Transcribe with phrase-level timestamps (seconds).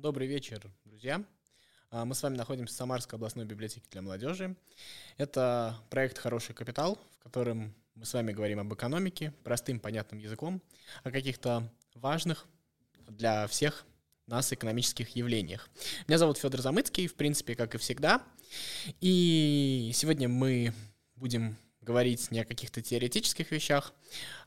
[0.00, 1.22] Добрый вечер, друзья.
[1.90, 4.56] А, мы с вами находимся в Самарской областной библиотеке для молодежи.
[5.18, 10.62] Это проект «Хороший капитал», в котором мы с вами говорим об экономике простым, понятным языком,
[11.04, 12.46] о каких-то важных
[13.08, 13.84] для всех
[14.26, 15.68] нас экономических явлениях.
[16.08, 18.22] Меня зовут Федор Замыцкий, в принципе, как и всегда.
[19.02, 20.72] И сегодня мы
[21.16, 23.92] будем говорить не о каких-то теоретических вещах,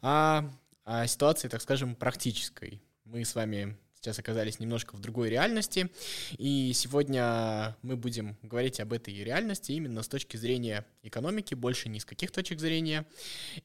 [0.01, 0.49] а
[0.83, 2.81] о ситуации, так скажем, практической.
[3.03, 5.89] Мы с вами сейчас оказались немножко в другой реальности,
[6.37, 12.01] и сегодня мы будем говорить об этой реальности именно с точки зрения экономики, больше не
[12.01, 13.05] с каких точек зрения,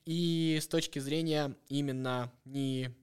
[0.04, 2.94] и с точки зрения именно не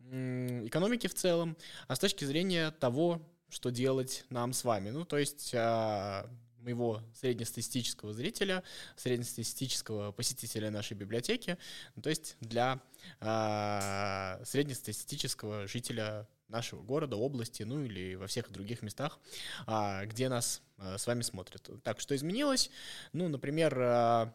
[0.00, 4.90] экономики в целом, а с точки зрения того, что делать нам с вами.
[4.90, 6.28] Ну, то есть а,
[6.62, 8.62] моего среднестатистического зрителя,
[8.96, 11.58] среднестатистического посетителя нашей библиотеки,
[12.02, 12.80] то есть для
[13.20, 19.18] э, среднестатистического жителя нашего города, области, ну или во всех других местах,
[19.66, 21.68] э, где нас э, с вами смотрят.
[21.82, 22.70] Так, что изменилось?
[23.12, 24.32] Ну, например,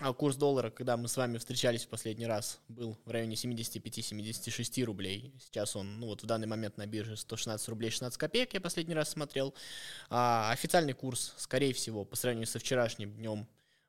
[0.00, 4.84] э, курс доллара, когда мы с вами встречались в последний раз, был в районе 75-76
[4.84, 5.32] рублей.
[5.40, 8.94] Сейчас он, ну вот в данный момент на бирже 116 рублей 16 копеек, я последний
[8.94, 9.54] раз смотрел.
[10.08, 13.46] А официальный курс, скорее всего, по сравнению со вчерашним днем,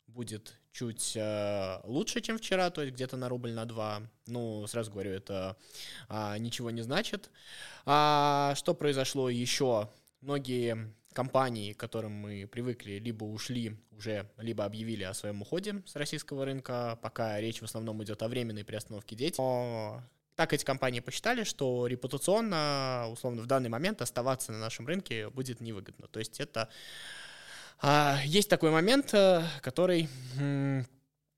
[0.07, 4.01] будет чуть э, лучше, чем вчера, то есть где-то на рубль на два.
[4.27, 5.57] Ну, сразу говорю, это
[6.09, 7.29] э, ничего не значит.
[7.85, 9.89] А что произошло еще?
[10.21, 15.95] Многие компании, к которым мы привыкли, либо ушли уже, либо объявили о своем уходе с
[15.95, 19.41] российского рынка, пока речь в основном идет о временной приостановке деятельности.
[19.41, 20.03] Но
[20.35, 25.61] так эти компании посчитали, что репутационно, условно, в данный момент оставаться на нашем рынке будет
[25.61, 26.07] невыгодно.
[26.07, 26.69] То есть это
[27.79, 30.07] а, есть такой момент, э, который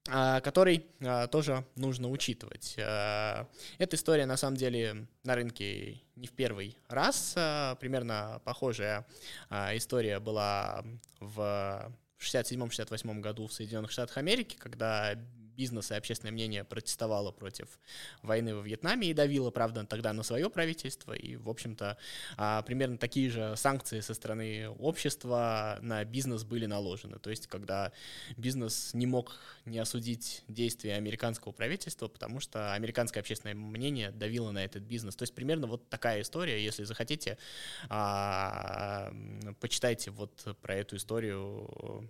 [0.05, 2.75] который а, тоже нужно учитывать.
[2.77, 7.33] А, эта история, на самом деле, на рынке не в первый раз.
[7.79, 9.05] Примерно похожая
[9.49, 10.83] история была
[11.19, 15.15] в 67-68 году в Соединенных Штатах Америки, когда
[15.55, 17.79] бизнес и общественное мнение протестовало против
[18.21, 21.13] войны во Вьетнаме и давило, правда, тогда на свое правительство.
[21.13, 21.97] И, в общем-то,
[22.37, 27.19] а, примерно такие же санкции со стороны общества на бизнес были наложены.
[27.19, 27.91] То есть, когда
[28.37, 34.63] бизнес не мог не осудить действия американского правительства, потому что американское общественное мнение давило на
[34.63, 35.15] этот бизнес.
[35.15, 36.63] То есть, примерно вот такая история.
[36.63, 37.37] Если захотите,
[37.89, 39.13] а,
[39.59, 42.09] почитайте вот про эту историю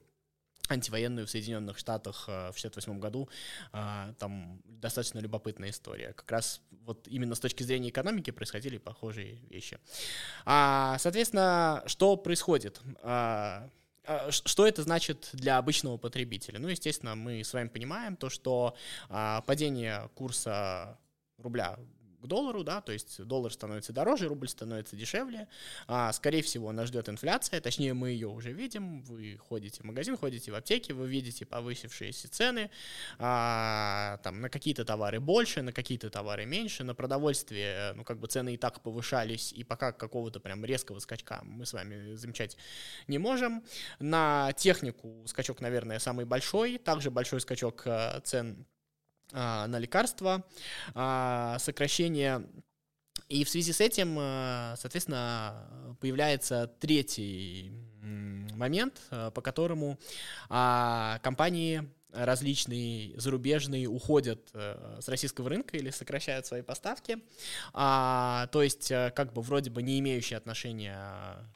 [0.69, 3.29] антивоенную в Соединенных Штатах э, в 1968 году.
[3.71, 6.13] А, там достаточно любопытная история.
[6.13, 9.79] Как раз вот именно с точки зрения экономики происходили похожие вещи.
[10.45, 12.81] А, соответственно, что происходит?
[13.01, 13.69] А,
[14.29, 16.59] что это значит для обычного потребителя?
[16.59, 18.75] Ну, естественно, мы с вами понимаем то, что
[19.07, 20.99] падение курса
[21.37, 21.79] рубля
[22.23, 25.47] к доллару, да, то есть доллар становится дороже, рубль становится дешевле.
[25.87, 29.03] А, скорее всего, нас ждет инфляция, точнее, мы ее уже видим.
[29.03, 32.71] Вы ходите в магазин, ходите в аптеки, вы видите повысившиеся цены
[33.19, 38.27] а, там, на какие-то товары больше, на какие-то товары меньше, на продовольствие, ну, как бы
[38.27, 42.57] цены и так повышались, и пока какого-то прям резкого скачка мы с вами замечать
[43.07, 43.63] не можем.
[43.99, 48.65] На технику скачок, наверное, самый большой, также большой скачок э, цен
[49.33, 50.45] на лекарства,
[50.93, 52.45] а, сокращение.
[53.29, 57.71] И в связи с этим, э, соответственно, появляется третий
[58.53, 59.97] момент, по которому
[60.49, 67.17] а, компании различные зарубежные уходят э, с российского рынка или сокращают свои поставки,
[67.73, 70.97] а, то есть э, как бы вроде бы не имеющие отношения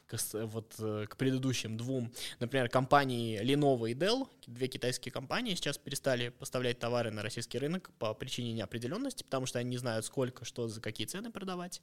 [0.08, 5.78] к, вот, э, к предыдущим двум, например, компании Lenovo и Dell, две китайские компании сейчас
[5.78, 10.44] перестали поставлять товары на российский рынок по причине неопределенности, потому что они не знают сколько,
[10.44, 11.82] что за какие цены продавать.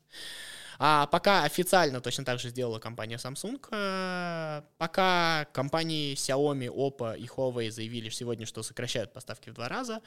[0.78, 7.70] А пока официально точно так же сделала компания Samsung, пока компании Xiaomi, Oppo и Huawei
[7.70, 10.02] заявили сегодня, что сокращают поставки в два раза,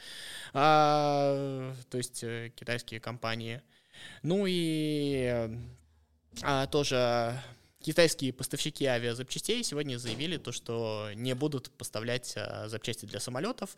[0.54, 3.62] а, то есть э, китайские компании.
[4.24, 5.50] Ну и
[6.44, 7.42] а, тоже
[7.88, 13.76] китайские поставщики авиазапчастей сегодня заявили то, что не будут поставлять а, запчасти для самолетов.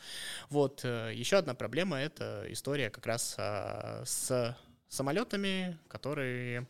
[0.49, 6.67] Вот э, еще одна проблема— это история как раз а, с самолетами, которые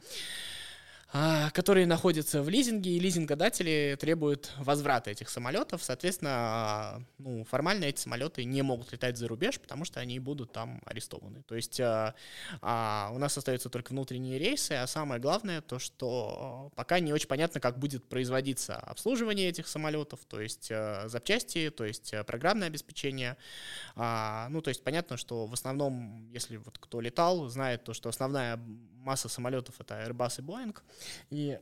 [1.11, 5.83] которые находятся в лизинге, и лизингодатели требуют возврата этих самолетов.
[5.83, 10.51] Соответственно, а, ну, формально эти самолеты не могут летать за рубеж, потому что они будут
[10.51, 11.41] там арестованы.
[11.43, 12.13] То есть а,
[12.61, 17.27] а, у нас остаются только внутренние рейсы, а самое главное то, что пока не очень
[17.27, 23.35] понятно, как будет производиться обслуживание этих самолетов, то есть а, запчасти, то есть программное обеспечение.
[23.95, 28.09] А, ну, то есть понятно, что в основном, если вот кто летал, знает то, что
[28.09, 28.59] основная
[28.99, 30.77] масса самолетов это Airbus и Boeing,
[31.29, 31.59] и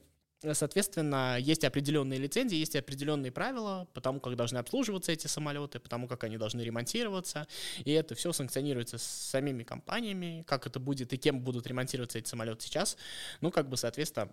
[0.54, 5.90] Соответственно, есть определенные лицензии, есть определенные правила по тому, как должны обслуживаться эти самолеты, по
[5.90, 7.48] тому, как они должны ремонтироваться.
[7.84, 12.30] И это все санкционируется с самими компаниями, как это будет и кем будут ремонтироваться эти
[12.30, 12.98] самолеты сейчас.
[13.42, 14.30] Ну, как бы, соответственно,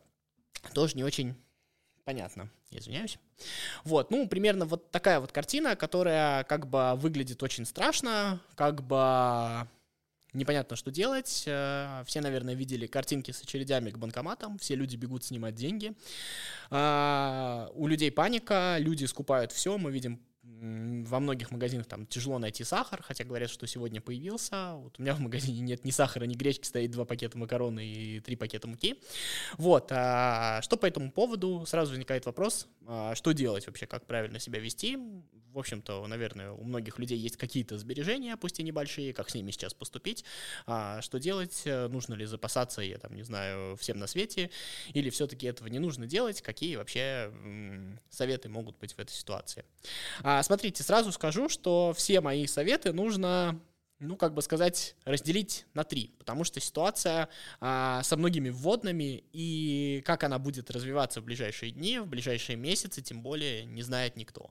[0.75, 1.35] тоже не очень
[2.05, 2.51] понятно.
[2.71, 3.19] Извиняюсь.
[3.85, 9.67] Вот, ну, примерно вот такая вот картина, которая как бы выглядит очень страшно, как бы
[10.35, 11.45] непонятно, что делать.
[11.47, 15.95] Э, все, наверное, видели картинки с очередями к банкоматам, все люди бегут снимать деньги.
[16.71, 20.21] А, у людей паника, люди скупают все, мы видим
[20.65, 24.75] во многих магазинах там тяжело найти сахар, хотя говорят, что сегодня появился.
[24.77, 28.21] Вот у меня в магазине нет ни сахара, ни гречки, стоит два пакета макароны и
[28.21, 29.01] три пакета муки.
[29.59, 29.89] Вот.
[29.91, 31.65] А что по этому поводу?
[31.67, 34.99] Сразу возникает вопрос, а что делать вообще, как правильно себя вести?
[35.53, 39.53] В общем-то, наверное, у многих людей есть какие-то сбережения, пусть и небольшие, как с ними
[39.53, 40.25] сейчас поступить,
[40.67, 44.51] а что делать, нужно ли запасаться, я там не знаю, всем на свете,
[44.95, 47.33] или все-таки этого не нужно делать, какие вообще
[48.11, 49.65] советы могут быть в этой ситуации.
[50.25, 53.61] А, смотрите, сразу скажу, что все мои советы нужно
[53.99, 57.29] ну, как бы сказать, разделить на три, потому что ситуация
[57.61, 63.03] а, со многими вводными и как она будет развиваться в ближайшие дни, в ближайшие месяцы,
[63.03, 64.51] тем более не знает никто.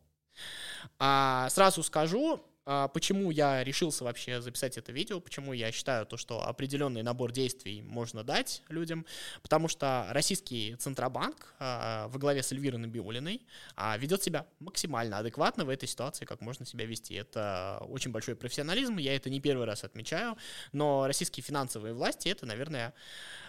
[1.00, 6.48] А, сразу скажу, почему я решился вообще записать это видео, почему я считаю то, что
[6.48, 9.06] определенный набор действий можно дать людям,
[9.42, 13.42] потому что российский Центробанк а, во главе с Эльвирой Набиулиной
[13.76, 17.16] а, ведет себя максимально адекватно в этой ситуации, как можно себя вести.
[17.16, 20.38] Это очень большой профессионализм, я это не первый раз отмечаю,
[20.72, 22.94] но российские финансовые власти это, наверное,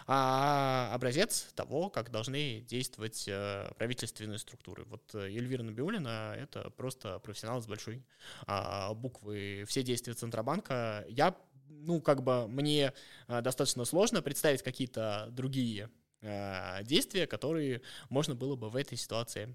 [0.07, 4.85] а образец того, как должны действовать э, правительственные структуры.
[4.85, 8.03] Вот э, Эльвира Набиулина— это просто профессионал с большой
[8.47, 9.65] а, буквы.
[9.69, 11.37] Все действия Центробанка я
[11.69, 12.93] ну, как бы мне
[13.29, 15.91] э, достаточно сложно представить какие-то другие
[16.85, 19.55] действия, которые можно было бы в этой ситуации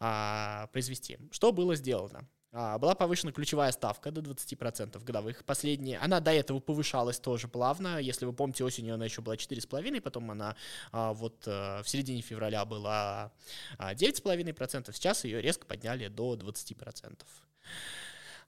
[0.00, 1.16] а, произвести.
[1.30, 2.28] Что было сделано?
[2.52, 5.44] А, была повышена ключевая ставка до 20% годовых.
[5.44, 7.98] Последние, она до этого повышалась тоже плавно.
[7.98, 10.56] Если вы помните, осенью она еще была 4,5%, потом она
[10.90, 13.32] а, вот э, в середине февраля была
[13.78, 17.20] 9,5%, сейчас ее резко подняли до 20%.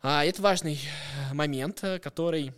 [0.02, 0.78] А, это важный
[1.32, 2.52] момент, который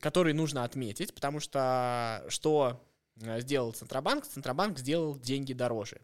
[0.00, 2.80] который нужно отметить, потому что что
[3.22, 6.00] Э, сделал Центробанк, Центробанк сделал деньги дороже.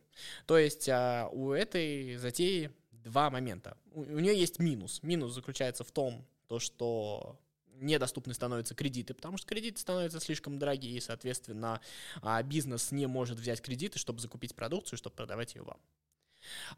[0.46, 3.76] То есть а, у этой затеи два момента.
[3.92, 5.02] У, нее есть минус.
[5.02, 7.40] Минус заключается в том, то, что
[7.78, 11.80] недоступны становятся кредиты, потому что кредиты становятся слишком дорогие, и, соответственно,
[12.22, 15.78] а, бизнес не может взять кредиты, чтобы закупить продукцию, чтобы продавать ее вам.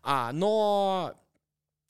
[0.03, 1.15] А, но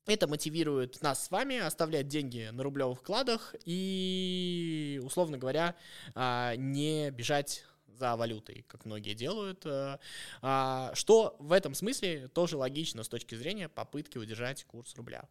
[0.07, 5.75] это мотивирует нас с вами оставлять деньги на рублевых вкладах и, условно говоря,
[6.15, 7.65] а, не бежать
[7.99, 9.99] за валютой, как многие делают, э,
[10.41, 15.25] а, что в этом смысле тоже логично с точки зрения попытки удержать курс рубля.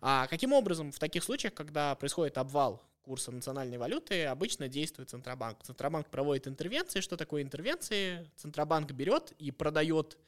[0.00, 5.62] А каким образом в таких случаях, когда происходит обвал курса национальной валюты, обычно действует Центробанк.
[5.62, 7.00] Центробанк проводит интервенции.
[7.00, 8.30] Что такое интервенции?
[8.36, 10.18] Центробанк берет и продает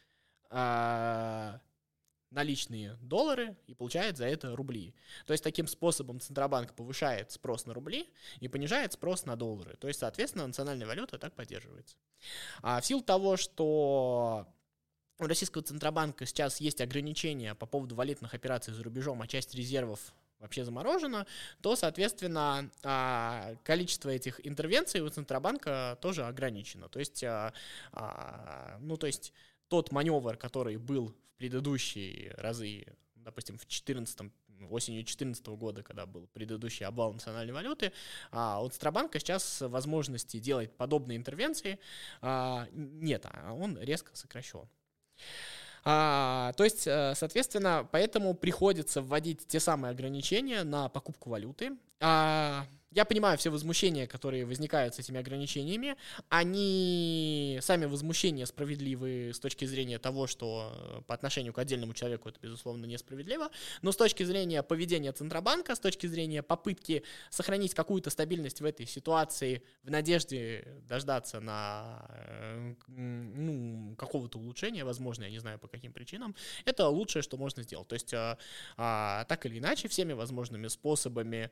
[2.31, 4.94] наличные доллары и получает за это рубли.
[5.26, 8.09] То есть таким способом Центробанк повышает спрос на рубли
[8.40, 9.76] и понижает спрос на доллары.
[9.76, 11.97] То есть, соответственно, национальная валюта так поддерживается.
[12.62, 14.47] А в силу того, что
[15.18, 20.12] у российского Центробанка сейчас есть ограничения по поводу валютных операций за рубежом, а часть резервов
[20.38, 21.26] вообще заморожена,
[21.62, 26.90] то, соответственно, а, количество этих интервенций у Центробанка тоже ограничено.
[26.90, 27.54] То есть, а,
[27.92, 29.32] а, ну, то есть
[29.68, 34.32] тот маневр, который был в предыдущие разы, допустим, в 2014
[34.70, 37.92] осенью 2014 года, когда был предыдущий обвал национальной валюты,
[38.30, 41.78] а у Центробанка сейчас возможности делать подобные интервенции
[42.23, 44.68] а, нет, а он резко сокращен.
[45.88, 51.76] А, то есть, э, соответственно, поэтому приходится вводить те самые ограничения на покупку валюты.
[52.00, 55.97] А, я понимаю все возмущения, которые возникают с этими ограничениями.
[56.28, 62.28] Они сами возмущения справедливы с точки зрения того, что э, по отношению к отдельному человеку
[62.28, 63.50] это, безусловно, несправедливо.
[63.83, 68.87] Но с точки зрения поведения Центробанка, с точки зрения попытки сохранить какую-то стабильность в этой
[68.87, 75.93] ситуации в надежде дождаться на э, ну, какого-то улучшения, возможно, я не знаю по каким
[75.93, 77.88] причинам, это лучшее, что можно сделать.
[77.88, 78.38] То есть, а,
[78.76, 81.50] а, так или иначе, всеми возможными способами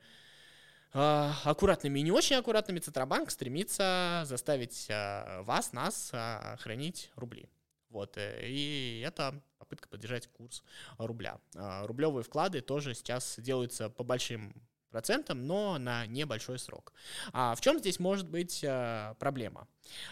[0.95, 7.49] аккуратными и не очень аккуратными Центробанк стремится заставить а, вас, нас а, хранить рубли.
[7.91, 10.63] Вот, э, и это попытка поддержать курс
[10.99, 11.39] рубля.
[11.55, 14.53] Рублевые вклады тоже сейчас делаются по большим
[14.95, 16.93] процентам, но на небольшой срок.
[17.33, 19.67] А в чем здесь может быть а, проблема?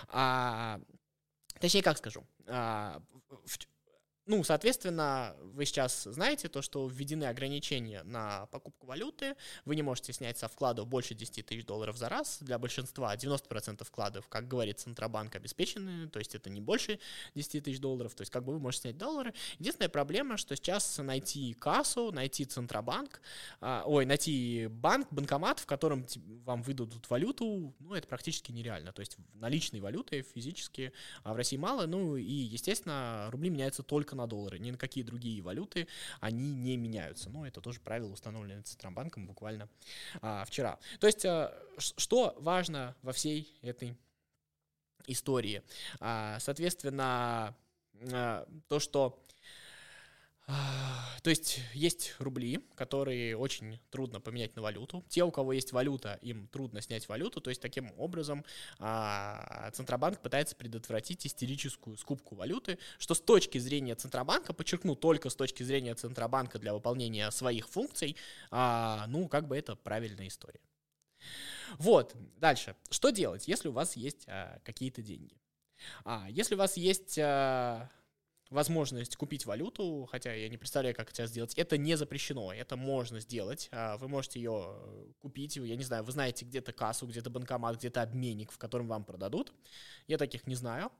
[0.08, 0.80] А,
[1.60, 3.00] точнее, как скажу, а,
[3.44, 3.58] в,
[4.24, 9.34] ну, соответственно, вы сейчас знаете то, что введены ограничения на покупку валюты.
[9.64, 12.38] Вы не можете снять со вкладов больше 10 тысяч долларов за раз.
[12.40, 16.08] Для большинства 90% вкладов, как говорит Центробанк, обеспечены.
[16.08, 17.00] То есть это не больше
[17.34, 18.14] 10 тысяч долларов.
[18.14, 19.34] То есть как бы вы можете снять доллары.
[19.58, 23.20] Единственная проблема, что сейчас найти кассу, найти Центробанк,
[23.60, 26.06] а, ой, найти банк, банкомат, в котором
[26.44, 28.92] вам выдадут валюту, ну, это практически нереально.
[28.92, 30.92] То есть наличной валюты физически
[31.24, 31.86] а в России мало.
[31.86, 35.88] Ну и, естественно, рубли меняются только только на доллары, ни на какие другие валюты
[36.20, 37.30] они не меняются.
[37.30, 39.68] Но это тоже правило, установленное Центробанком буквально
[40.20, 40.78] а, вчера.
[41.00, 43.96] То есть, а, что важно во всей этой
[45.06, 45.62] истории?
[46.00, 47.54] А, соответственно,
[48.12, 49.18] а, то, что
[50.46, 55.04] то есть есть рубли, которые очень трудно поменять на валюту.
[55.08, 57.40] Те, у кого есть валюта, им трудно снять валюту.
[57.40, 58.44] То есть таким образом
[58.80, 65.36] а, Центробанк пытается предотвратить истерическую скупку валюты, что с точки зрения Центробанка, подчеркну, только с
[65.36, 68.16] точки зрения Центробанка для выполнения своих функций,
[68.50, 70.60] а, ну, как бы это правильная история.
[71.78, 72.74] Вот, дальше.
[72.90, 75.36] Что делать, если у вас есть а, какие-то деньги?
[76.28, 77.18] Если у вас есть...
[78.52, 81.54] Возможность купить валюту, хотя я не представляю, как это сделать.
[81.54, 83.70] Это не запрещено, это можно сделать.
[83.72, 84.76] А, вы можете ее
[85.20, 89.04] купить, я не знаю, вы знаете где-то кассу, где-то банкомат, где-то обменник, в котором вам
[89.04, 89.54] продадут.
[90.06, 90.92] Я таких не знаю.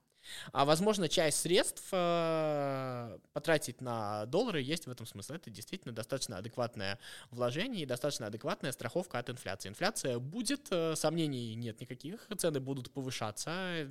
[0.53, 5.37] А возможно, часть средств э, потратить на доллары есть в этом смысле.
[5.37, 6.99] Это действительно достаточно адекватное
[7.31, 9.69] вложение и достаточно адекватная страховка от инфляции.
[9.69, 13.89] Инфляция будет, э, сомнений нет никаких, цены будут повышаться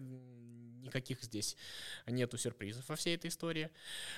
[0.82, 1.56] никаких здесь
[2.08, 3.70] нету сюрпризов во всей этой истории.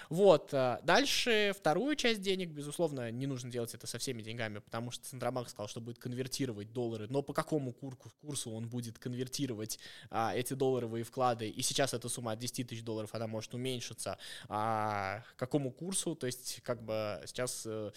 [0.10, 4.91] Вот, э, дальше вторую часть денег, безусловно, не нужно делать это со всеми деньгами, потому
[4.91, 9.79] что Центробанк сказал, что будет конвертировать доллары, но по какому курсу он будет конвертировать
[10.10, 14.17] а, эти долларовые вклады, и сейчас эта сумма от 10 тысяч долларов, она может уменьшиться,
[14.48, 17.91] а какому курсу, то есть как бы сейчас э,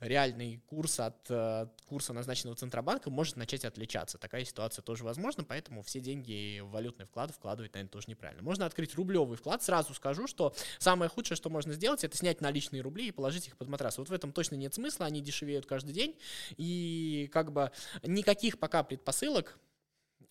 [0.00, 4.18] реальный курс от э, курса, назначенного Центробанком, может начать отличаться.
[4.18, 8.42] Такая ситуация тоже возможна, поэтому все деньги в валютный вклад вкладывать, наверное, тоже неправильно.
[8.42, 9.62] Можно открыть рублевый вклад.
[9.62, 13.56] Сразу скажу, что самое худшее, что можно сделать, это снять наличные рубли и положить их
[13.56, 13.98] под матрас.
[13.98, 16.16] Вот в этом точно нет смысла, они дешевеют каждый день.
[16.56, 17.70] И как бы
[18.02, 19.58] никаких пока предпосылок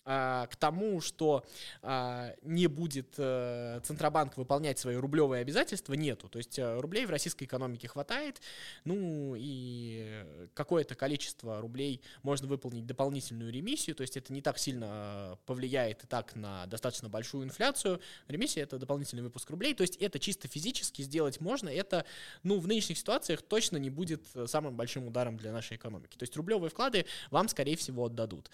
[0.08, 1.44] к тому, что
[1.82, 6.30] а, не будет а, Центробанк выполнять свои рублевые обязательства, нету.
[6.30, 8.40] То есть а, рублей в российской экономике хватает,
[8.84, 10.24] ну и
[10.54, 16.06] какое-то количество рублей можно выполнить дополнительную ремиссию, то есть это не так сильно повлияет и
[16.06, 18.00] так на достаточно большую инфляцию.
[18.28, 22.06] Ремиссия— это дополнительный выпуск рублей, то есть это чисто физически сделать можно, это,
[22.42, 26.16] ну, в нынешних ситуациях точно не будет самым большим ударом для нашей экономики.
[26.16, 28.50] То есть рублевые вклады вам, скорее всего, отдадут.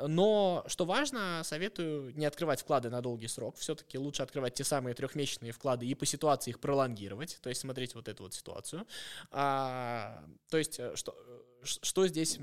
[0.00, 3.56] Но что важно, важно, советую не открывать вклады на долгий срок.
[3.56, 7.94] Все-таки лучше открывать те самые трехмесячные вклады и по ситуации их пролонгировать, то есть смотреть
[7.94, 8.86] вот эту вот ситуацию.
[9.30, 12.38] А, то есть э, что, э, что здесь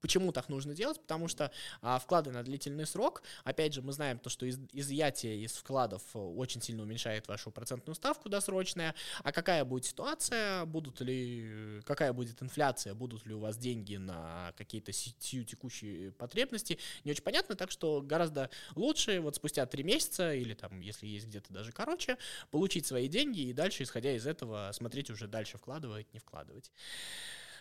[0.00, 1.00] почему так нужно делать?
[1.00, 5.44] Потому что а, вклады на длительный срок, опять же, мы знаем то, что из, изъятие
[5.44, 8.94] из вкладов э, очень сильно уменьшает вашу процентную ставку досрочная.
[9.22, 10.64] А какая будет ситуация?
[10.64, 12.94] Будут ли, какая будет инфляция?
[12.94, 16.78] Будут ли у вас деньги на какие-то сию текущие потребности?
[17.04, 21.26] Не очень понятно, так что гораздо лучше вот спустя три месяца или там, если есть
[21.26, 22.18] где-то даже короче,
[22.50, 26.72] получить свои деньги и дальше, исходя из этого, смотреть уже дальше вкладывать, не вкладывать.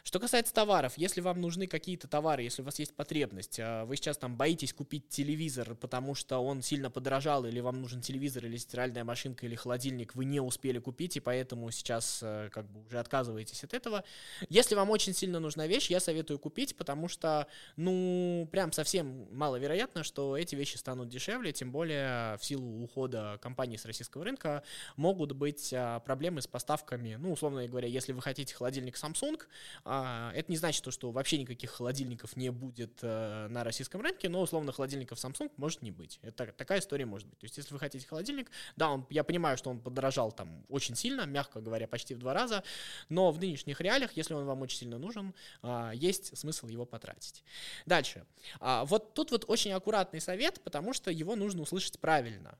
[0.08, 3.98] Что касается товаров, если вам нужны какие-то товары, если у вас есть потребность, а, вы
[3.98, 8.56] сейчас там боитесь купить телевизор, потому что он сильно подорожал, или вам нужен телевизор, или
[8.56, 13.00] стиральная машинка, или холодильник, вы не успели купить, и поэтому сейчас э, как бы уже
[13.00, 14.06] отказываетесь от этого.
[14.48, 17.46] Если вам очень сильно нужна вещь, я советую купить, потому что,
[17.76, 23.76] ну, прям совсем маловероятно, что эти вещи станут дешевле, тем более в силу ухода компании
[23.76, 24.64] с российского рынка
[24.96, 29.42] могут быть а, проблемы с поставками, ну, условно говоря, если вы хотите холодильник Samsung,
[29.84, 29.97] а, а,
[30.34, 34.72] это не значит, что вообще никаких холодильников не будет э, на российском рынке, но условно
[34.72, 36.20] холодильников Samsung может не быть.
[36.22, 37.40] Это такая история может быть.
[37.40, 40.96] То есть, если вы хотите холодильник, да, он, я понимаю, что он подорожал там очень
[40.96, 42.64] сильно, мягко говоря, почти в два раза,
[43.10, 47.44] но в нынешних реалиях, если он вам очень сильно нужен, а, есть смысл его потратить.
[47.86, 48.26] Дальше.
[48.60, 52.58] А, вот тут вот очень аккуратный совет, потому что его нужно услышать правильно.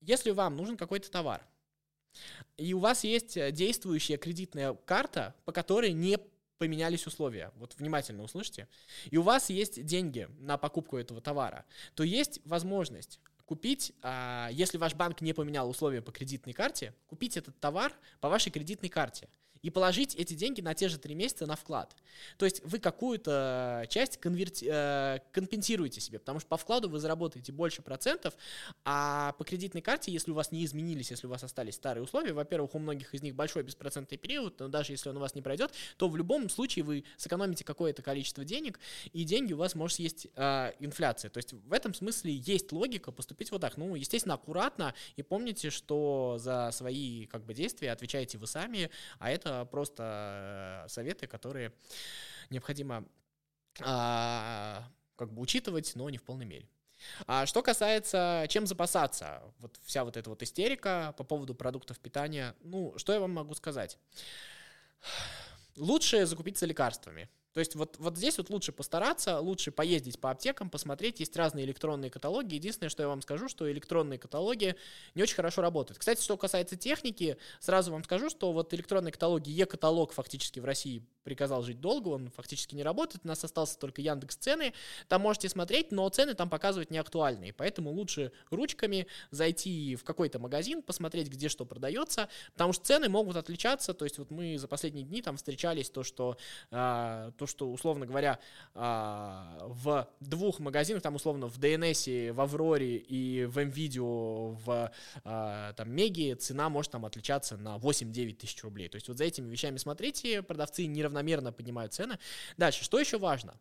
[0.00, 1.46] Если вам нужен какой-то товар,
[2.56, 6.18] и у вас есть э, действующая кредитная карта, по которой не
[6.58, 7.50] поменялись условия.
[7.56, 8.68] Вот внимательно услышьте.
[9.10, 11.64] И у вас есть деньги на покупку этого товара,
[11.94, 17.36] то есть возможность купить, а, если ваш банк не поменял условия по кредитной карте, купить
[17.36, 19.28] этот товар по вашей кредитной карте.
[19.62, 21.94] И положить эти деньги на те же три месяца на вклад.
[22.36, 24.68] То есть вы какую-то часть конверти...
[24.68, 28.34] Э, компенсируете себе, потому что по вкладу вы заработаете больше процентов,
[28.84, 32.32] а по кредитной карте, если у вас не изменились, если у вас остались старые условия,
[32.32, 35.42] во-первых, у многих из них большой беспроцентный период, но даже если он у вас не
[35.42, 38.80] пройдет, то в любом случае вы сэкономите какое-то количество денег,
[39.12, 41.30] и деньги у вас может съесть э, инфляция.
[41.30, 43.76] То есть в этом смысле есть логика поступить вот так.
[43.76, 49.30] Ну, естественно, аккуратно, и помните, что за свои как бы действия отвечаете вы сами, а
[49.30, 51.72] это просто э, советы, которые
[52.50, 53.04] необходимо
[53.80, 54.84] а,
[55.16, 56.68] как бы учитывать, но не в полной мере.
[57.26, 62.54] А что касается, чем запасаться, вот вся вот эта вот истерика по поводу продуктов питания,
[62.60, 63.98] ну, что я вам могу сказать?
[65.76, 67.28] Лучше закупиться лекарствами.
[67.52, 71.64] То есть вот, вот здесь вот лучше постараться, лучше поездить по аптекам, посмотреть, есть разные
[71.64, 72.54] электронные каталоги.
[72.54, 74.76] Единственное, что я вам скажу, что электронные каталоги
[75.14, 75.98] не очень хорошо работают.
[75.98, 81.04] Кстати, что касается техники, сразу вам скажу, что вот электронные каталоги, Е-каталог фактически в России
[81.24, 84.72] приказал жить долго, он фактически не работает, у нас остался только Яндекс цены,
[85.08, 90.38] там можете смотреть, но цены там показывать не актуальные, поэтому лучше ручками зайти в какой-то
[90.38, 94.68] магазин, посмотреть, где что продается, потому что цены могут отличаться, то есть вот мы за
[94.68, 96.36] последние дни там встречались, то, что
[96.70, 98.38] а, то, что, условно говоря,
[98.74, 104.92] а, в двух магазинах, там, условно, в DNS, в Авроре и в MVideo, в
[105.24, 108.88] а, там, Меги, цена может там отличаться на 8-9 тысяч рублей.
[108.88, 112.18] То есть вот за этими вещами смотрите, продавцы неравномерно поднимают цены.
[112.56, 113.54] Дальше, что еще важно?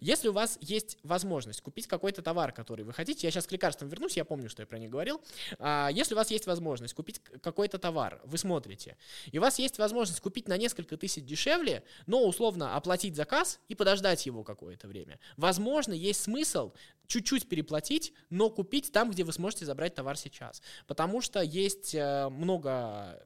[0.00, 3.88] Если у вас есть возможность купить какой-то товар, который вы хотите, я сейчас к лекарствам
[3.88, 5.22] вернусь, я помню, что я про них говорил.
[5.60, 8.96] А, если у вас есть возможность купить какой-то товар, вы смотрите,
[9.30, 13.76] и у вас есть возможность купить на несколько тысяч дешевле, но условно оплатить заказ и
[13.76, 15.20] подождать его какое-то время.
[15.36, 16.72] Возможно, есть смысл
[17.10, 20.62] чуть-чуть переплатить, но купить там, где вы сможете забрать товар сейчас.
[20.86, 23.20] Потому что есть э, много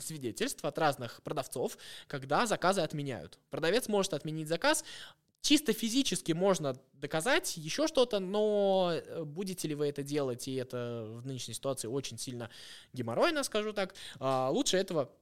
[0.00, 3.38] свидетельств от разных продавцов, когда заказы отменяют.
[3.50, 4.82] Продавец может отменить заказ,
[5.40, 11.06] Чисто физически можно доказать еще что-то, но э, будете ли вы это делать, и это
[11.06, 12.50] в нынешней ситуации очень сильно
[12.92, 15.12] геморройно, скажу так, а, лучше этого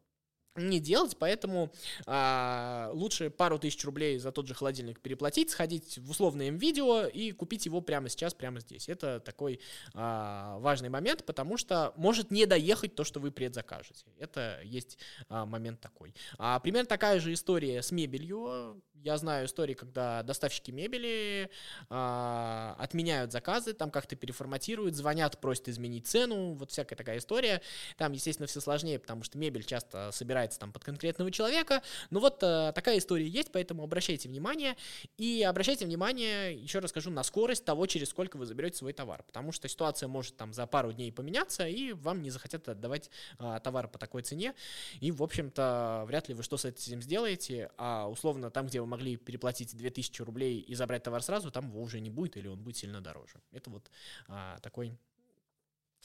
[0.56, 1.72] не делать, поэтому
[2.06, 7.32] а, лучше пару тысяч рублей за тот же холодильник переплатить, сходить в условное видео и
[7.32, 8.88] купить его прямо сейчас, прямо здесь.
[8.88, 9.60] Это такой
[9.94, 14.06] а, важный момент, потому что может не доехать то, что вы предзакажете.
[14.18, 16.14] Это есть а, момент такой.
[16.38, 18.82] А, примерно такая же история с мебелью.
[18.94, 21.50] Я знаю истории, когда доставщики мебели
[21.90, 27.62] а, отменяют заказы, там как-то переформатируют, звонят, просят изменить цену, вот всякая такая история.
[27.96, 31.82] Там, естественно, все сложнее, потому что мебель часто собирается подбирается там под конкретного человека.
[32.10, 34.76] Ну вот э, такая история есть, поэтому обращайте внимание.
[35.18, 39.22] И обращайте внимание, еще раз скажу, на скорость того, через сколько вы заберете свой товар.
[39.26, 43.60] Потому что ситуация может там за пару дней поменяться, и вам не захотят отдавать э,
[43.62, 44.54] товар по такой цене.
[45.00, 47.70] И, в общем-то, вряд ли вы что с этим сделаете.
[47.76, 51.82] А условно, там, где вы могли переплатить 2000 рублей и забрать товар сразу, там его
[51.82, 53.40] уже не будет, или он будет сильно дороже.
[53.52, 53.90] Это вот
[54.28, 54.96] а, такой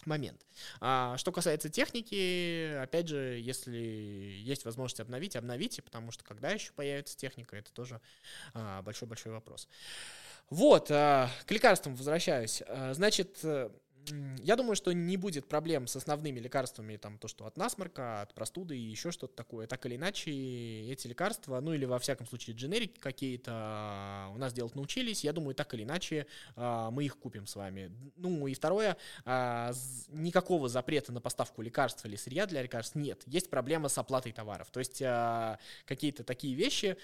[0.06, 0.46] момент.
[0.80, 6.72] А, что касается техники, опять же, если есть возможность обновить, обновите, потому что когда еще
[6.74, 8.02] появится техника, это тоже
[8.54, 9.68] а, большой-большой а, вопрос.
[10.50, 12.62] Вот, а, к лекарствам возвращаюсь.
[12.68, 13.70] А, значит, э,
[14.44, 18.34] я думаю, что не будет проблем с основными лекарствами, там, то, что от насморка, от
[18.34, 19.68] простуды и еще что-то такое.
[19.68, 24.54] Так или иначе, эти лекарства, ну или во всяком случае дженерики какие-то а, у нас
[24.54, 25.24] делать научились.
[25.24, 27.92] Я думаю, так или иначе а, мы их купим с вами.
[28.16, 29.72] Ну и второе, а,
[30.10, 33.24] никакого запрета на поставку лекарств или сырья для лекарств нет.
[33.28, 34.70] Есть проблема с оплатой товаров.
[34.72, 35.02] То есть
[35.86, 36.98] какие-то такие вещи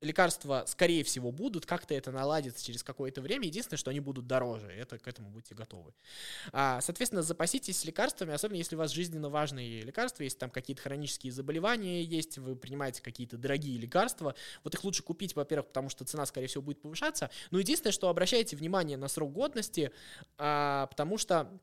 [0.00, 3.46] лекарства, скорее всего, будут, как-то это наладится через какое-то время.
[3.46, 5.92] Единственное, что они будут дороже, это к этому будьте готовы.
[6.52, 11.32] А, соответственно, запаситесь лекарствами, особенно если у вас жизненно важные лекарства, если там какие-то хронические
[11.32, 14.34] заболевания есть, вы принимаете какие-то дорогие лекарства,
[14.64, 17.30] вот их лучше купить, во-первых, потому что цена, скорее всего, будет повышаться.
[17.50, 19.92] Но единственное, что обращайте внимание на срок годности,
[20.38, 21.60] а, потому что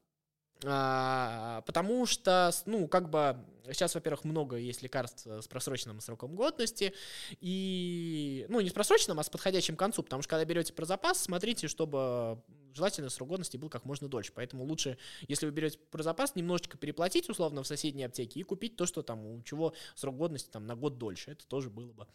[0.59, 3.37] потому что, ну, как бы
[3.73, 6.93] сейчас, во-первых, много есть лекарств с просроченным сроком годности,
[7.39, 10.85] и, ну, не с просроченным, а с подходящим к концу, потому что когда берете про
[10.85, 12.41] запас, смотрите, чтобы
[12.73, 14.31] желательно срок годности был как можно дольше.
[14.33, 18.75] Поэтому лучше, если вы берете про запас, немножечко переплатить условно в соседней аптеке и купить
[18.75, 21.31] то, что там, у чего срок годности там на год дольше.
[21.31, 22.07] Это тоже было бы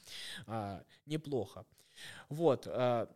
[0.47, 1.67] а, неплохо.
[2.29, 2.67] Вот.
[2.67, 3.09] А,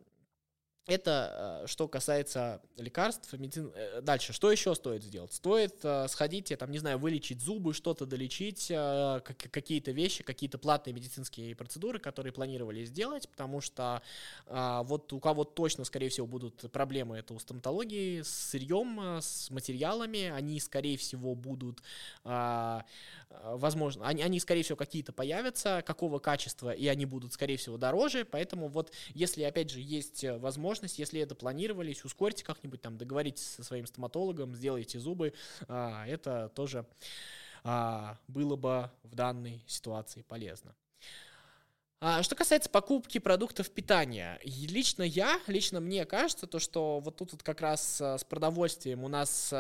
[0.87, 3.72] это э, что касается лекарств, медицин...
[3.75, 5.33] Э, дальше, что еще стоит сделать?
[5.33, 10.94] Стоит э, сходить, я там, не знаю, вылечить зубы, что-то долечить, какие-то вещи, какие-то платные
[10.94, 14.01] медицинские процедуры, которые планировали сделать, потому что
[14.46, 20.31] вот у кого точно, скорее всего, будут проблемы, это у стоматологии с сырьем, с материалами,
[20.31, 21.83] они, скорее всего, будут,
[22.25, 28.25] возможно, они, они, скорее всего, какие-то появятся, какого качества, и они будут, скорее всего, дороже,
[28.25, 33.47] поэтому вот если, опять же, есть возможность возможность, если это планировались, ускорьте как-нибудь, там, договоритесь
[33.47, 35.33] со своим стоматологом, сделайте зубы,
[35.69, 36.85] а, это тоже
[37.65, 40.75] а, было бы в данной ситуации полезно.
[42.01, 47.33] А, что касается покупки продуктов питания, лично я, лично мне кажется, то, что вот тут
[47.33, 49.51] вот как раз с продовольствием у нас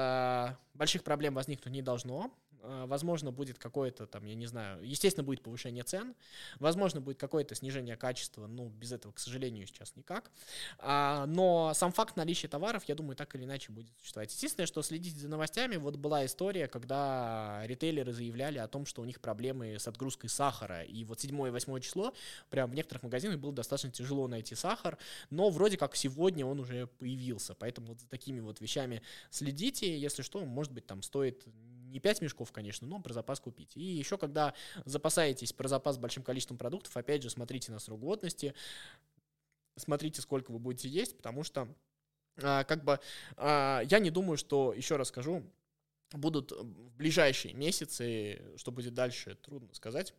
[0.74, 2.30] больших проблем возникнуть не должно.
[2.66, 6.14] А, возможно, будет какое-то там, я не знаю, естественно, будет повышение цен,
[6.58, 10.30] возможно, будет какое-то снижение качества, ну, без этого, к сожалению, сейчас никак.
[10.78, 14.32] А, но сам факт наличия товаров, я думаю, так или иначе будет существовать.
[14.32, 19.04] Естественное, что следить за новостями, вот была история, когда ритейлеры заявляли о том, что у
[19.04, 22.14] них проблемы с отгрузкой сахара, и вот 7 и 8 число,
[22.50, 24.98] прям в некоторых магазинах было достаточно тяжело найти сахар,
[25.30, 30.22] но вроде как сегодня он уже появился, поэтому вот за такими вот вещами следите, если
[30.22, 31.46] что, может быть, там стоит
[31.96, 33.74] не 5 мешков, конечно, но про запас купить.
[33.74, 34.52] И еще, когда
[34.84, 38.54] запасаетесь про запас большим количеством продуктов, опять же, смотрите на срок годности,
[39.76, 41.74] смотрите, сколько вы будете есть, потому что
[42.42, 43.00] а, как бы
[43.36, 45.42] а, я не думаю, что, еще раз скажу,
[46.12, 50.12] будут в ближайшие месяцы, что будет дальше, трудно сказать,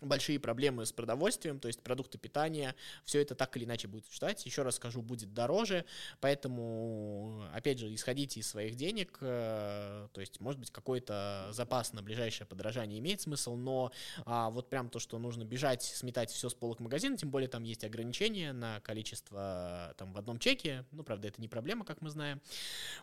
[0.00, 4.44] большие проблемы с продовольствием, то есть продукты питания, все это так или иначе будет существовать.
[4.46, 5.84] Еще раз скажу, будет дороже,
[6.20, 12.02] поэтому, опять же, исходите из своих денег, э, то есть, может быть, какой-то запас на
[12.02, 13.92] ближайшее подорожание имеет смысл, но
[14.24, 17.64] а, вот прям то, что нужно бежать, сметать все с полок магазина, тем более там
[17.64, 22.10] есть ограничения на количество там в одном чеке, ну, правда, это не проблема, как мы
[22.10, 22.40] знаем.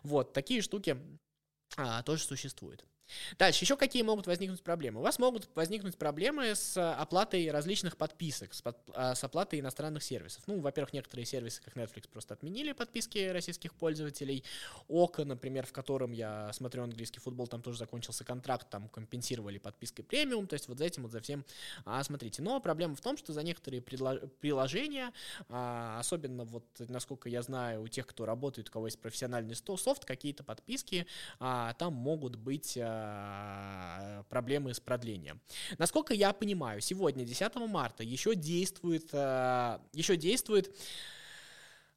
[0.02, 0.96] Вот, такие штуки
[1.76, 2.84] а, тоже существуют.
[3.38, 5.00] Дальше, еще какие могут возникнуть проблемы?
[5.00, 10.02] У вас могут возникнуть проблемы с оплатой различных подписок, с, под, а, с оплатой иностранных
[10.02, 10.42] сервисов.
[10.46, 14.44] Ну, во-первых, некоторые сервисы, как Netflix, просто отменили подписки российских пользователей.
[14.88, 20.04] Око, например, в котором я смотрю английский футбол, там тоже закончился контракт, там компенсировали подпиской
[20.04, 21.44] премиум, то есть вот за этим вот за всем
[21.84, 22.42] а, смотрите.
[22.42, 25.12] Но проблема в том, что за некоторые приложения,
[25.48, 30.04] а, особенно вот, насколько я знаю, у тех, кто работает, у кого есть профессиональный софт,
[30.04, 31.06] какие-то подписки,
[31.38, 32.95] а, там могут быть а,
[34.28, 35.40] проблемы с продлением.
[35.78, 40.74] Насколько я понимаю, сегодня, 10 марта, еще действует, э, еще действует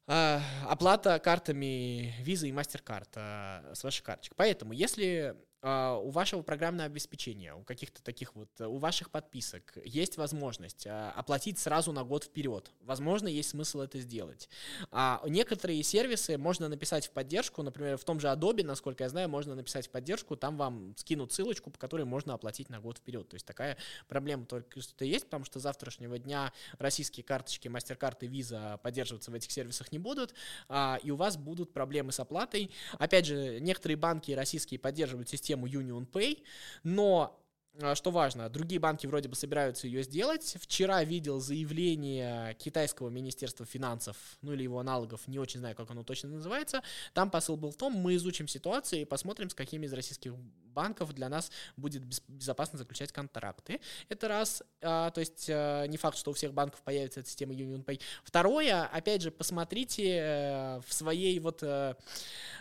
[0.06, 4.34] э, оплата картами Visa и MasterCard с ваших карточек.
[4.36, 10.86] Поэтому, если у вашего программного обеспечения, у каких-то таких вот, у ваших подписок есть возможность
[10.86, 12.70] а, оплатить сразу на год вперед.
[12.80, 14.48] Возможно, есть смысл это сделать.
[14.90, 19.28] А некоторые сервисы можно написать в поддержку, например, в том же Adobe, насколько я знаю,
[19.28, 23.28] можно написать в поддержку, там вам скинут ссылочку, по которой можно оплатить на год вперед.
[23.28, 23.76] То есть такая
[24.08, 29.34] проблема только что есть, потому что с завтрашнего дня российские карточки и Visa поддерживаться в
[29.34, 30.34] этих сервисах не будут,
[30.68, 32.70] а, и у вас будут проблемы с оплатой.
[32.98, 36.42] Опять же, некоторые банки российские поддерживают систему систему Union Pay,
[36.84, 37.36] но
[37.80, 40.56] а, что важно, другие банки вроде бы собираются ее сделать.
[40.60, 46.02] Вчера видел заявление китайского министерства финансов, ну или его аналогов, не очень знаю, как оно
[46.02, 46.82] точно называется.
[47.14, 51.12] Там посыл был в том, мы изучим ситуацию и посмотрим, с какими из российских банков
[51.14, 53.80] для нас будет безопасно заключать контракты.
[54.08, 57.54] Это раз, а, то есть а, не факт, что у всех банков появится эта система
[57.54, 58.00] Union Pay.
[58.24, 61.94] Второе, опять же, посмотрите э, в своей вот э,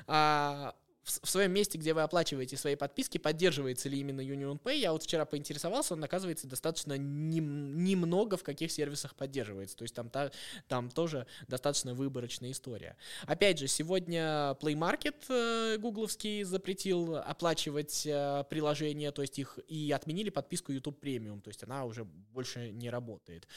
[0.08, 4.77] а, в своем месте, где вы оплачиваете свои подписки, поддерживается ли именно Union Pay.
[4.77, 9.75] Я вот вчера поинтересовался, он, оказывается, достаточно нем, немного в каких сервисах поддерживается.
[9.75, 10.31] То есть там, та,
[10.67, 12.95] там тоже достаточно выборочная история.
[13.25, 19.91] Опять же, сегодня Play Market э, гугловский запретил оплачивать э, приложения, то есть их и
[19.91, 23.47] отменили подписку YouTube Premium, то есть она уже больше не работает.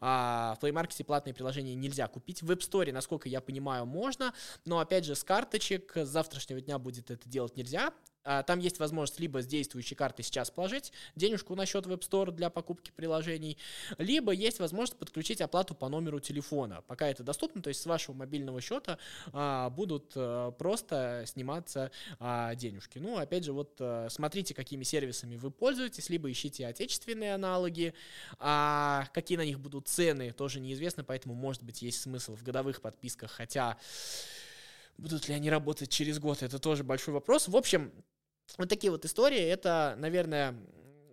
[0.00, 2.42] А в Play Market платные приложения нельзя купить.
[2.42, 4.32] В App Store, насколько я понимаю, можно,
[4.64, 7.92] но опять же, с карточек с завтрашнего дня будет будет это делать нельзя.
[8.24, 12.30] А, там есть возможность либо с действующей карты сейчас положить денежку на счет Web Store
[12.30, 13.58] для покупки приложений,
[13.98, 16.84] либо есть возможность подключить оплату по номеру телефона.
[16.86, 18.98] Пока это доступно, то есть с вашего мобильного счета
[19.32, 22.98] а, будут а, просто сниматься а, денежки.
[22.98, 27.92] Ну, опять же, вот а, смотрите, какими сервисами вы пользуетесь, либо ищите отечественные аналоги,
[28.38, 32.82] а какие на них будут цены, тоже неизвестно, поэтому, может быть, есть смысл в годовых
[32.82, 33.78] подписках, хотя
[34.98, 37.48] Будут ли они работать через год, это тоже большой вопрос.
[37.48, 37.92] В общем,
[38.58, 40.54] вот такие вот истории, это, наверное,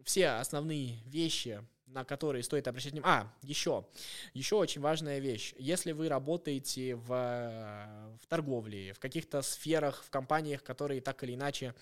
[0.03, 3.23] все основные вещи, на которые стоит обращать внимание.
[3.23, 3.85] А, еще,
[4.33, 5.53] еще очень важная вещь.
[5.57, 11.73] Если вы работаете в, в торговле, в каких-то сферах, в компаниях, которые так или иначе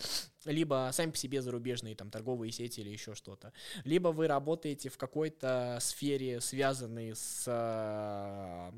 [0.46, 3.52] либо сами по себе зарубежные там торговые сети или еще что-то,
[3.84, 7.46] либо вы работаете в какой-то сфере, связанной с,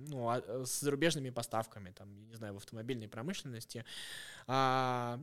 [0.07, 3.85] ну, а, с зарубежными поставками, там, не знаю, в автомобильной промышленности,
[4.47, 5.19] а,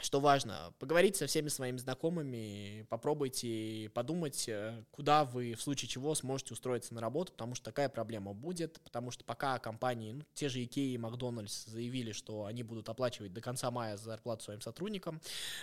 [0.00, 6.14] что важно, поговорить со всеми своими знакомыми, попробуйте подумать, э, куда вы в случае чего
[6.14, 10.48] сможете устроиться на работу, потому что такая проблема будет, потому что пока компании, ну, те
[10.48, 15.20] же Ikea и Макдональдс заявили, что они будут оплачивать до конца мая зарплату своим сотрудникам,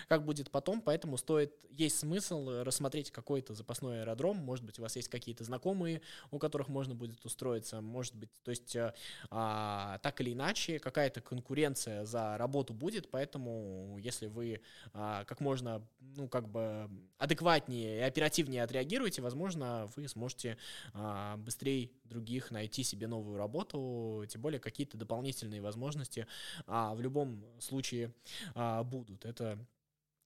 [0.10, 4.98] как будет потом, поэтому стоит, есть смысл рассмотреть какой-то запасной аэродром, может быть, у вас
[4.98, 8.94] есть какие-то знакомые, у которых можно будет устроиться, может быть, то есть э,
[9.30, 14.62] а, так или иначе какая-то конкуренция за работу будет, поэтому если если вы
[14.94, 20.58] а, как можно, ну, как бы адекватнее и оперативнее отреагируете, возможно, вы сможете
[20.94, 26.28] а, быстрее других найти себе новую работу, тем более какие-то дополнительные возможности
[26.66, 28.14] а, в любом случае
[28.54, 29.26] а, будут.
[29.26, 29.60] Это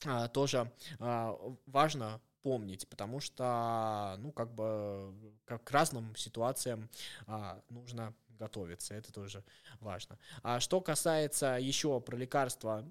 [0.06, 5.14] а, тоже а, важно помнить, потому что, ну, как бы,
[5.46, 6.90] как к разным ситуациям
[7.28, 9.44] а, нужно готовиться, это тоже
[9.80, 10.18] важно.
[10.42, 12.90] А что касается еще про лекарства,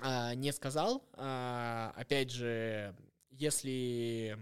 [0.00, 1.04] а, не сказал.
[1.14, 2.94] А, опять же,
[3.30, 4.38] если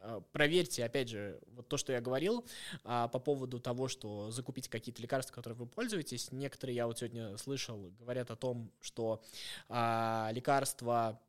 [0.00, 2.44] а, проверьте, опять же, вот то, что я говорил
[2.82, 6.32] по поводу того, что закупить какие-то лекарства, которые вы пользуетесь.
[6.32, 9.22] Некоторые, я вот сегодня слышал, говорят о том, что
[9.68, 11.20] лекарства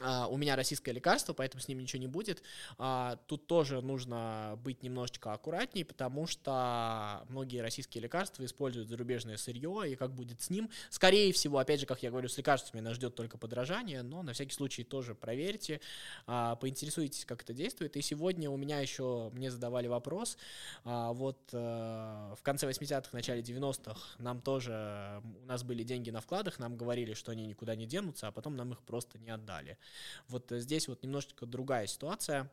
[0.00, 2.42] Uh, у меня российское лекарство, поэтому с ним ничего не будет.
[2.78, 9.92] Uh, тут тоже нужно быть немножечко аккуратнее, потому что многие российские лекарства используют зарубежное сырье,
[9.92, 10.68] и как будет с ним.
[10.90, 14.32] Скорее всего, опять же, как я говорю, с лекарствами нас ждет только подражание, но на
[14.32, 15.80] всякий случай тоже проверьте,
[16.26, 17.96] uh, поинтересуйтесь, как это действует.
[17.96, 20.36] И сегодня у меня еще, мне задавали вопрос,
[20.82, 26.76] вот в конце 80-х, начале 90-х нам тоже, у нас были деньги на вкладах, нам
[26.76, 29.78] говорили, что они никуда не денутся, а потом нам их просто не отдали.
[30.28, 32.50] Вот э, здесь вот немножечко другая ситуация.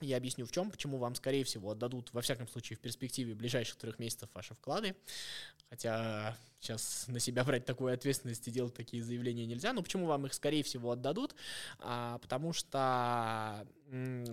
[0.00, 3.76] Я объясню в чем, почему вам, скорее всего, отдадут, во всяком случае, в перспективе ближайших
[3.76, 4.94] трех месяцев ваши вклады.
[5.70, 9.72] Хотя сейчас на себя брать такую ответственность и делать такие заявления нельзя.
[9.72, 11.34] Но почему вам их, скорее всего, отдадут?
[11.78, 13.66] А, потому что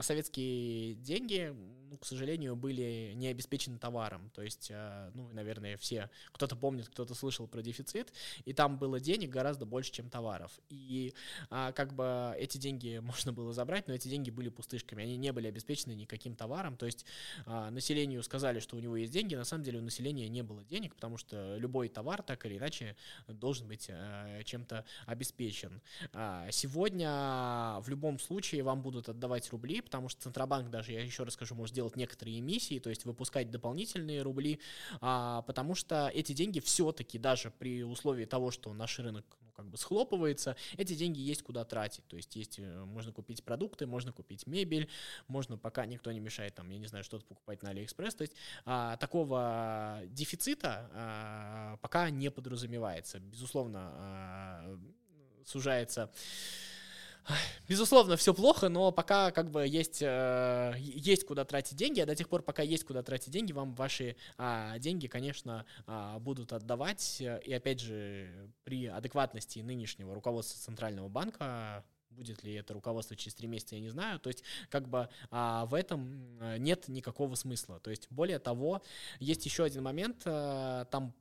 [0.01, 1.55] советские деньги,
[1.91, 4.31] ну, к сожалению, были не обеспечены товаром.
[4.33, 8.11] То есть, э, ну, наверное, все, кто-то помнит, кто-то слышал про дефицит,
[8.45, 10.51] и там было денег гораздо больше, чем товаров.
[10.69, 11.13] И
[11.51, 15.31] а, как бы эти деньги можно было забрать, но эти деньги были пустышками, они не
[15.31, 16.75] были обеспечены никаким товаром.
[16.75, 17.05] То есть
[17.45, 20.63] а, населению сказали, что у него есть деньги, на самом деле у населения не было
[20.63, 22.95] денег, потому что любой товар так или иначе
[23.27, 25.81] должен быть а, чем-то обеспечен.
[26.13, 31.23] А, сегодня в любом случае вам будут отдавать рубли, потому что Центробанк даже, я еще
[31.23, 34.59] раз скажу, может делать некоторые эмиссии, то есть выпускать дополнительные рубли,
[35.01, 39.77] а, потому что эти деньги все-таки даже при условии того, что наш рынок как бы
[39.77, 44.47] схлопывается, эти деньги есть куда тратить, то есть есть, э, можно купить продукты, можно купить
[44.47, 44.89] мебель,
[45.27, 48.33] можно пока никто не мешает, там, я не знаю, что-то покупать на Алиэкспресс, то есть
[48.65, 54.79] а, такого дефицита а, пока не подразумевается, безусловно, а,
[55.45, 56.11] сужается
[57.67, 62.15] Безусловно, все плохо, но пока как бы есть, э, есть куда тратить деньги, а до
[62.15, 67.21] тех пор, пока есть куда тратить деньги, вам ваши а, деньги, конечно, а, будут отдавать.
[67.21, 71.83] И опять же, при адекватности нынешнего руководства Центрального банка
[72.13, 74.19] будет ли это руководство через три месяца, я не знаю.
[74.19, 77.79] То есть, как бы а, в этом нет никакого смысла.
[77.79, 78.81] То есть, более того,
[79.19, 81.13] есть еще один момент, а, там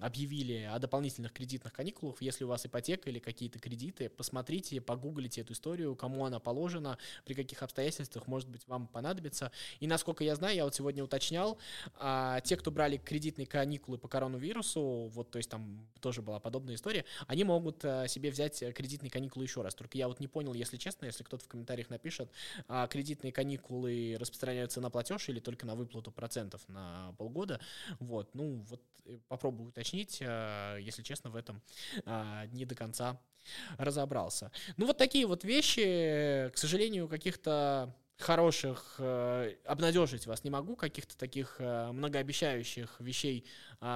[0.00, 2.20] объявили о дополнительных кредитных каникулах.
[2.20, 7.34] Если у вас ипотека или какие-то кредиты, посмотрите, погуглите эту историю, кому она положена, при
[7.34, 9.52] каких обстоятельствах, может быть, вам понадобится.
[9.80, 11.58] И насколько я знаю, я вот сегодня уточнял,
[11.98, 16.74] а, те, кто брали кредитные каникулы по коронавирусу, вот, то есть там тоже была подобная
[16.74, 19.74] история, они могут а, себе взять кредитные каникулы еще раз.
[19.74, 22.30] Только я вот не понял, если честно, если кто-то в комментариях напишет,
[22.68, 27.60] а кредитные каникулы распространяются на платеж или только на выплату процентов на полгода.
[27.98, 31.62] Вот, ну, вот э, попробую уточнить уточнить, э, если честно, в этом
[32.06, 33.20] а, не до конца
[33.78, 34.50] разобрался.
[34.76, 41.16] Ну, вот такие вот вещи, к сожалению, каких-то хороших э, обнадежить вас не могу, каких-то
[41.16, 43.46] таких э, многообещающих вещей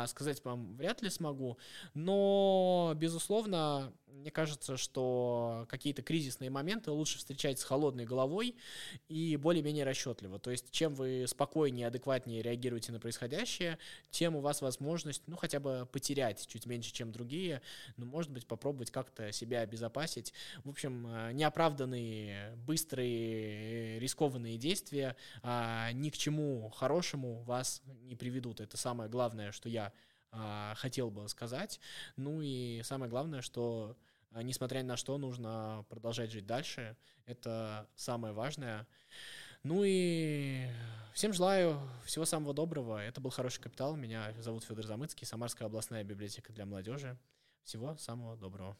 [0.06, 1.58] сказать вам вряд ли смогу,
[1.94, 8.54] но, безусловно, Мне кажется, что какие-то кризисные моменты лучше встречать с холодной головой
[9.08, 10.38] и более-менее расчетливо.
[10.38, 13.78] То есть, чем вы спокойнее, адекватнее реагируете на происходящее,
[14.10, 17.60] тем у вас возможность, ну, хотя бы потерять чуть меньше, чем другие,
[17.96, 20.32] но, может быть, попробовать как-то себя обезопасить.
[20.62, 28.60] В общем, э, неоправданные, быстрые, рискованные действия а, ни к чему хорошему вас не приведут.
[28.60, 29.68] Это самое главное, что
[30.30, 31.80] а, хотел бы сказать.
[32.16, 33.96] Ну и самое главное, что
[34.32, 36.96] а, несмотря ни на что, нужно продолжать жить дальше.
[37.26, 38.86] Это самое важное.
[39.62, 40.68] Ну и
[41.14, 43.02] всем желаю всего самого доброго.
[43.02, 43.96] Это был «Хороший капитал».
[43.96, 47.16] Меня зовут Федор Замыцкий, Самарская областная библиотека для молодежи.
[47.62, 48.76] Всего самого доброго.